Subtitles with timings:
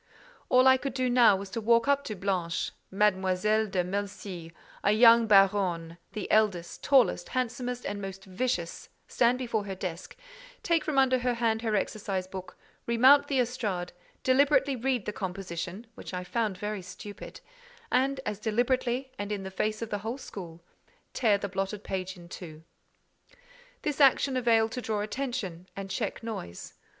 [0.49, 4.51] All I could now do was to walk up to Blanche—Mademoiselle de Melcy,
[4.83, 10.17] a young baronne—the eldest, tallest, handsomest, and most vicious—stand before her desk,
[10.63, 13.93] take from under her hand her exercise book, remount the estrade,
[14.23, 17.39] deliberately read the composition, which I found very stupid,
[17.91, 20.63] and, as deliberately, and in the face of the whole school,
[21.13, 22.63] tear the blotted page in two.
[23.83, 26.73] This action availed to draw attention and check noise.